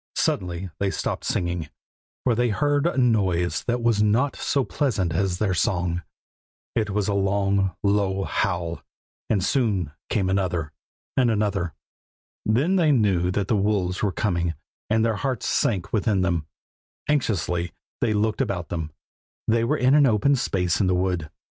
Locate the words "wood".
20.95-21.29